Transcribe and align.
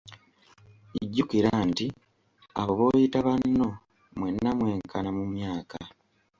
Jjukira 1.03 1.51
nti 1.69 1.85
abo 2.59 2.71
b'oyita 2.79 3.19
banno 3.27 3.67
mwenna 4.17 4.49
mwenkana 4.59 5.09
mu 5.17 5.25
myaka. 5.33 5.77